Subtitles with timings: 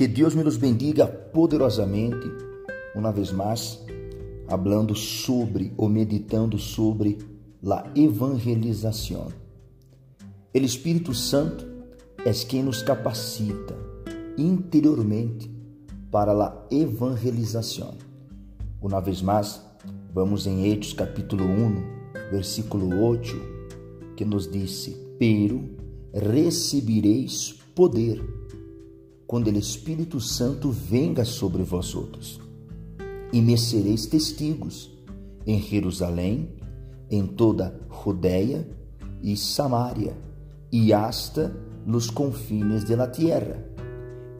[0.00, 2.26] Que Deus me los bendiga poderosamente,
[2.96, 3.84] uma vez mais,
[4.48, 7.18] hablando sobre ou meditando sobre
[7.70, 9.28] a evangelização.
[10.54, 11.68] O Espírito Santo
[12.24, 13.76] é quem nos capacita
[14.38, 15.50] interiormente
[16.10, 17.92] para a evangelização.
[18.80, 19.60] Uma vez mais,
[20.14, 23.36] vamos em Hechos capítulo 1, versículo 8,
[24.16, 25.62] que nos disse: Pero
[26.14, 28.40] recebereis poder
[29.30, 32.40] quando o Espírito Santo venga sobre vós outros,
[33.32, 34.90] e me sereis testigos
[35.46, 36.48] em Jerusalém,
[37.08, 38.68] em toda Judéia
[39.22, 40.18] e Samaria,
[40.72, 41.56] e hasta
[41.86, 43.64] nos confines de la tierra.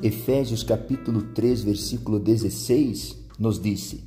[0.02, 4.02] Efésios capítulo 3, versículo 16 nos disse: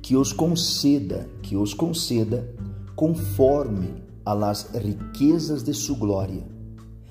[0.00, 2.54] que os conceda, que os conceda
[2.96, 6.57] conforme las riquezas de sua glória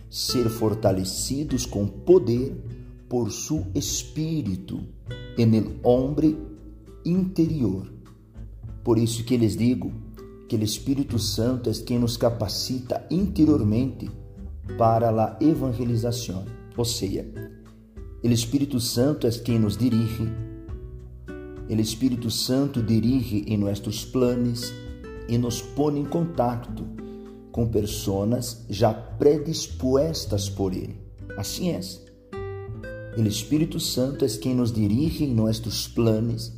[0.09, 2.55] ser fortalecidos com poder
[3.09, 4.79] por su espírito
[5.37, 6.37] en el hombre
[7.05, 7.91] interior.
[8.83, 9.91] Por isso que lhes digo
[10.47, 14.09] que o Espírito Santo é quem nos capacita interiormente
[14.77, 16.45] para a evangelização.
[16.75, 17.25] Ou seja,
[18.23, 20.23] o Espírito Santo é quem nos dirige,
[21.69, 24.71] o Espírito Santo dirige em nossos planos
[25.27, 26.85] e nos põe em contato
[27.57, 30.95] com pessoas já predispostas por Ele.
[31.35, 31.79] Assim é.
[33.17, 36.53] O Espírito Santo é quem nos dirige em nossos planos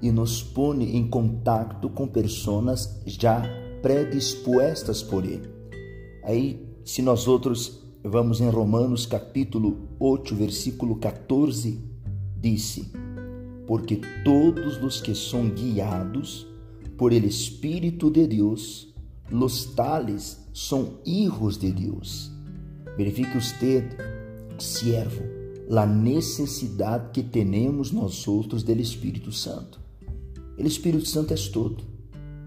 [0.00, 3.42] e nos põe em contato com pessoas já
[3.82, 5.50] predispostas por Ele.
[6.22, 11.76] Aí, se nós outros vamos em Romanos capítulo 8, versículo 14,
[12.40, 12.88] disse:
[13.66, 16.46] Porque todos os que são guiados
[16.96, 18.93] por el Espírito de Deus,
[19.30, 22.30] Los tales são hijos de Deus.
[22.96, 23.84] Verifique usted,
[24.58, 25.22] siervo,
[25.70, 29.80] a necessidade que temos nós outros do Espírito Santo.
[30.58, 31.82] O Espírito Santo é todo,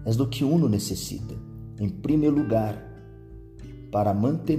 [0.06, 1.34] é do que uno necessita.
[1.78, 2.82] Em primeiro lugar,
[3.90, 4.58] para manter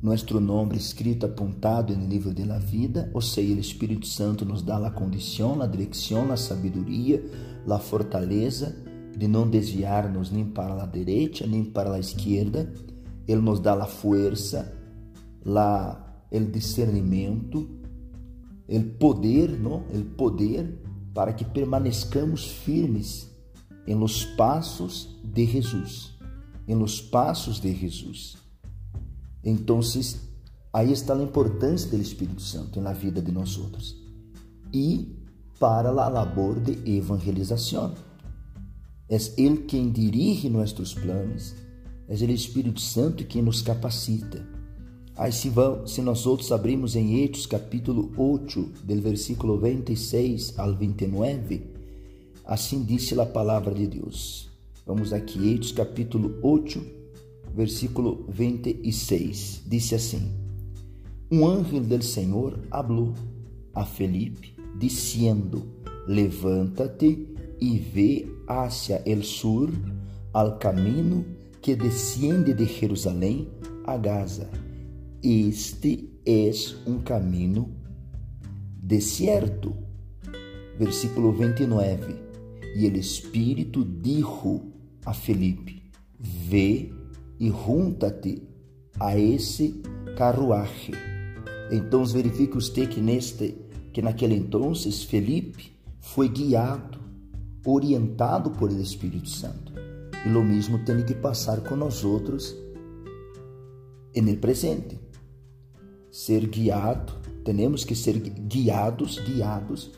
[0.00, 4.62] nosso nome escrito apontado no livro de la vida, ou seja, o Espírito Santo nos
[4.62, 7.24] dá a condição, a direção, a sabedoria,
[7.68, 8.83] a fortaleza
[9.16, 12.72] de não desviar-nos nem para a direita nem para a esquerda.
[13.26, 14.76] Ele nos dá a força,
[15.44, 17.68] o discernimento,
[18.68, 19.78] o poder, não?
[19.88, 20.80] O poder
[21.14, 23.30] para que permaneçamos firmes
[23.86, 26.12] em los passos de Jesus,
[26.66, 28.36] em los passos de Jesus.
[29.44, 29.80] Então,
[30.72, 34.02] aí está a importância do Espírito Santo na vida de nós outros
[34.72, 35.16] e
[35.60, 37.94] para a labor de evangelização.
[39.08, 41.54] É Ele quem dirige nossos planos,
[42.08, 44.46] é o Espírito Santo quem nos capacita.
[45.16, 50.74] Aí se, vamos, se nós outros abrimos em Hechos capítulo 8, do versículo 26 ao
[50.74, 51.62] 29,
[52.44, 54.50] assim disse a palavra de Deus.
[54.86, 56.80] Vamos aqui, Hechos capítulo 8,
[57.54, 59.62] versículo 26.
[59.66, 60.32] Disse assim:
[61.30, 63.14] Um anjo do Senhor falou
[63.72, 65.62] a Felipe, dizendo:
[66.08, 67.28] Levanta-te
[67.60, 69.70] e vê hacia el sur
[70.32, 71.24] al camino
[71.62, 73.48] que desciende de Jerusalém
[73.86, 74.48] a Gaza.
[75.22, 77.68] Este es um caminho
[78.82, 79.74] desierto.
[80.78, 82.16] Versículo 29.
[82.76, 84.62] E el Espírito dijo
[85.04, 85.82] a Felipe:
[86.18, 86.92] Ve
[87.38, 88.42] e junta-te
[88.98, 89.80] a esse
[90.16, 90.92] carruaje.
[91.70, 93.56] Então verifique usted que neste
[93.92, 96.98] que naquele entonces Felipe foi guiado
[97.64, 99.72] orientado por el Espírito Santo.
[100.24, 102.56] E lo mesmo tem que passar com nós outros
[104.14, 105.00] el presente.
[106.10, 107.12] Ser guiado,
[107.44, 109.92] temos que ser guiados, guiados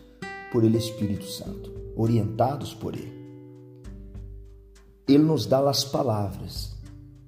[0.51, 3.15] por el Espírito Santo, orientados por ele.
[5.07, 6.75] Ele nos dá as palavras.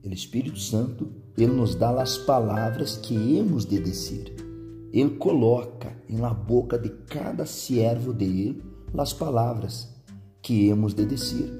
[0.04, 4.34] O Espírito Santo, ele nos dá as palavras que hemos de dizer.
[4.90, 8.62] Ele coloca na boca de cada servo dele
[8.96, 9.97] as palavras
[10.48, 11.52] que hemos de dizer.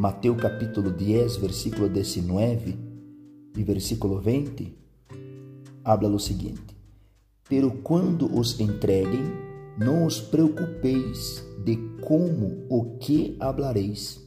[0.00, 2.76] Mateus capítulo 10, versículo 19
[3.56, 4.76] e versículo 20,
[5.84, 6.76] habla o seguinte:
[7.48, 9.22] Pero quando os entreguem,
[9.78, 14.20] não os preocupeis de como o que hablareis,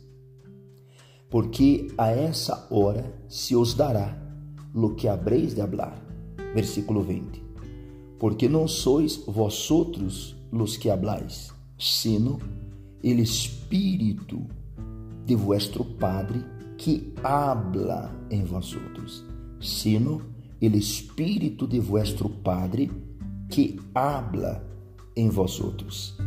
[1.30, 4.18] porque a essa hora se os dará
[4.74, 6.02] lo que habreis de hablar.
[6.56, 7.44] Versículo 20.
[8.18, 12.40] Porque não sois vós outros los que hablais, sino
[13.04, 14.42] el Espírito
[15.26, 16.44] de vuestro Padre
[16.78, 19.26] que habla em vosotros,
[19.60, 20.22] sino
[20.60, 22.92] el Espírito de vuestro Padre
[23.50, 24.66] que habla
[25.16, 26.18] em vós outros.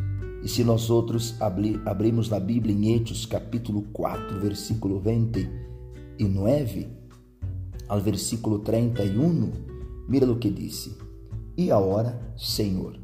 [0.43, 6.89] E se nós outros abrimos na Bíblia em Hechos capítulo 4, versículo 29
[7.89, 9.53] ao versículo 31,
[10.09, 10.97] mira o que disse.
[11.57, 12.99] E agora, Senhor,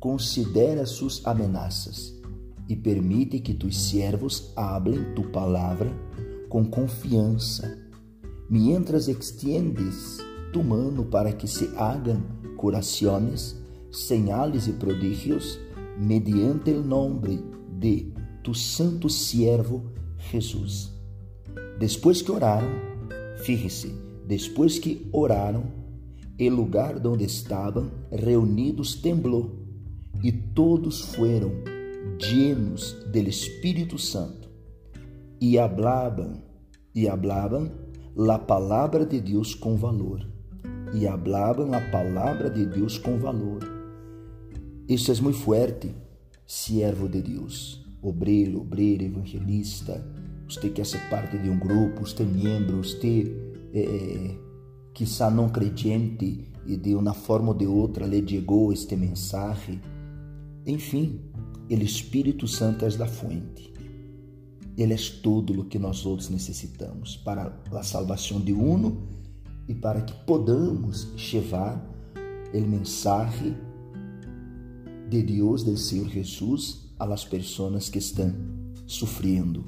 [0.00, 2.14] considera suas ameaças
[2.68, 5.90] e permite que tus servos hablem tu palavra
[6.48, 7.78] com confiança,
[8.48, 10.18] mientras extiendes
[10.52, 12.22] tu mano para que se hagan
[12.56, 13.56] curaciones,
[13.90, 15.58] señales e prodígios
[15.98, 17.40] mediante o nome
[17.78, 18.12] de
[18.42, 19.84] tu santo siervo
[20.30, 20.92] Jesus.
[21.78, 22.68] Depois que oraram,
[23.44, 23.94] fíjese,
[24.26, 25.64] depois que oraram,
[26.40, 29.64] o lugar onde estavam reunidos temblou
[30.22, 31.73] e todos foram
[32.18, 34.48] llenos del Espírito Santo
[35.40, 36.42] e hablavam
[36.94, 37.70] e hablavam
[38.30, 40.26] a palavra de Deus com valor
[40.94, 43.60] e hablavam a palavra de Deus com valor.
[44.88, 45.94] Isso é muito forte,
[46.46, 50.06] servo de Deus, obreiro, obreira, evangelista.
[50.48, 53.34] Você quer ser parte de um grupo, você é membro, você
[53.72, 54.36] é,
[54.92, 59.80] quizá não crente e de uma forma ou de outra lhe chegou este mensagem.
[60.66, 61.20] Enfim,
[61.70, 63.72] o Espírito Santo é da fonte.
[64.76, 69.06] Ele é tudo o que nós outros necessitamos para a salvação de uno
[69.68, 71.80] e para que podamos levar
[72.52, 73.56] o mensagem
[75.08, 78.34] de Deus, do Senhor Jesus, las pessoas que estão
[78.86, 79.64] sofrendo.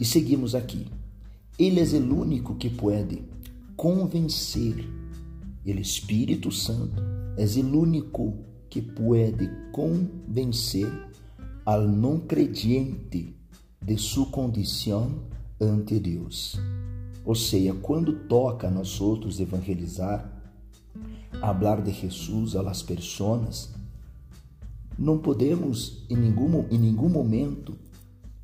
[0.00, 0.86] E seguimos aqui.
[1.58, 3.22] Ele é o único que pode
[3.76, 4.84] convencer.
[5.64, 7.02] O Espírito Santo
[7.36, 10.90] é o único que pode convencer
[11.66, 13.36] al não creyente
[13.84, 15.24] de sua condição
[15.60, 16.58] ante Deus.
[17.22, 20.26] Ou seja, quando toca a nós outros evangelizar,
[21.38, 23.74] falar de Jesus a las pessoas,
[24.98, 27.76] não podemos em nenhum, em nenhum momento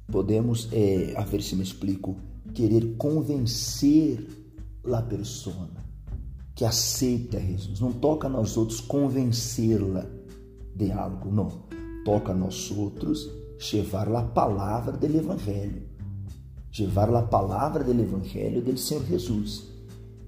[0.08, 2.16] podemos, é, a ver se me explico,
[2.52, 4.28] querer convencer
[4.92, 5.70] a pessoa
[6.54, 7.80] que aceita Jesus.
[7.80, 10.17] Não toca a nós outros convencê-la
[10.78, 11.48] de algo, não.
[12.04, 13.28] Toca a nós outros
[13.72, 15.82] levar a palavra do Evangelho,
[16.78, 19.66] levar a palavra do Evangelho do Senhor Jesus.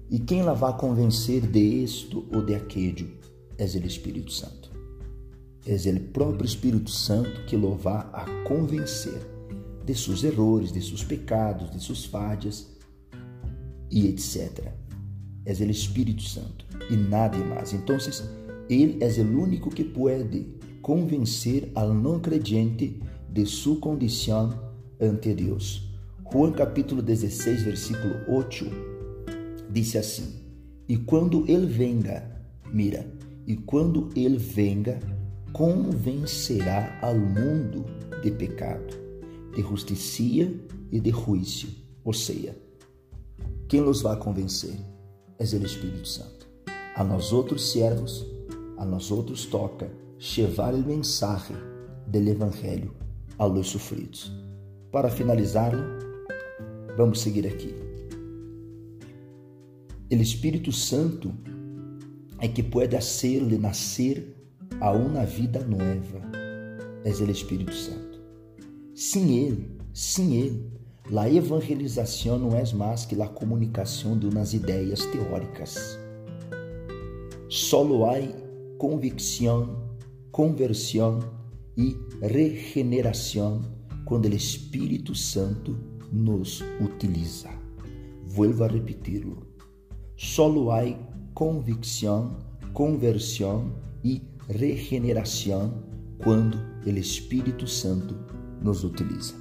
[0.09, 3.17] E quem la vai convencer de isto ou de aquele
[3.57, 4.69] é o Espírito Santo.
[5.65, 9.21] É o próprio Espírito Santo que lo vai a convencer
[9.85, 12.67] de seus errores, de seus pecados, de suas falhas
[13.89, 14.73] e etc.
[15.45, 17.71] É o Espírito Santo e nada mais.
[17.71, 17.97] Então,
[18.69, 20.47] ele é o único que pode
[20.81, 22.99] convencer al não creyente
[23.29, 24.49] de sua condição
[24.99, 25.89] ante Deus.
[26.31, 28.65] Juan capítulo 16, versículo 8,
[29.69, 30.33] disse assim:
[30.87, 32.23] E quando ele venga,
[32.71, 33.05] mira,
[33.45, 34.99] e quando ele venga,
[35.51, 37.85] convencerá ao mundo
[38.23, 38.95] de pecado,
[39.53, 40.23] de justiça
[40.91, 41.67] e de juízo.
[42.03, 42.55] Ou seja,
[43.67, 44.75] quem nos vai convencer
[45.37, 46.47] é o Espírito Santo.
[46.95, 48.25] A nós outros servos
[48.81, 49.91] a nós outros toca
[50.35, 51.55] levar o mensagem
[52.07, 52.91] do Evangelho
[53.37, 54.31] a los sofridos.
[54.91, 55.71] Para finalizar,
[56.97, 57.75] vamos seguir aqui.
[60.11, 61.31] O Espírito Santo
[62.39, 64.35] é que pode hacerle nascer
[64.79, 66.19] a uma vida nova.
[67.05, 68.19] É o Espírito Santo.
[68.95, 70.71] Sem Ele, sem Ele,
[71.15, 75.99] a evangelização não é mais que a comunicação de umas ideias teóricas.
[77.47, 78.17] Solo há
[78.81, 79.77] convicção,
[80.31, 81.19] conversão
[81.77, 83.61] e regeneração
[84.05, 85.77] quando o Espírito Santo
[86.11, 87.49] nos utiliza.
[88.25, 89.45] Vuelvo a repetirlo.
[90.17, 90.81] Solo há
[91.35, 92.39] convicção,
[92.73, 93.71] conversão
[94.03, 94.19] e
[94.49, 95.83] regeneração
[96.17, 98.15] quando o Espírito Santo
[98.63, 99.35] nos utiliza.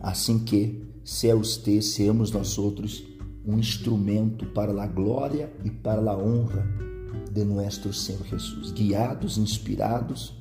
[0.00, 3.04] Assim que, se você, seamos nós outros
[3.46, 6.89] um instrumento para a glória e para a honra
[7.30, 10.34] de nuestro Senhor Jesus, guiados, inspirados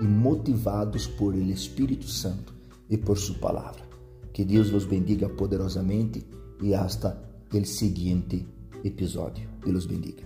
[0.00, 2.54] e motivados por Ele Espírito Santo
[2.88, 3.82] e por Sua palavra.
[4.32, 6.26] Que Deus vos bendiga poderosamente
[6.60, 8.46] e hasta el seguinte
[8.82, 9.48] episódio.
[9.64, 10.22] Deus bendiga.